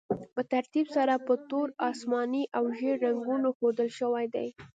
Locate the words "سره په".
0.95-1.33